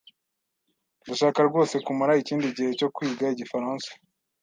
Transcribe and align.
Ndashaka 1.03 1.39
rwose 1.49 1.75
kumara 1.85 2.13
ikindi 2.21 2.47
gihe 2.57 2.69
cyo 2.79 2.87
kwiga 2.95 3.25
igifaransa. 3.33 3.89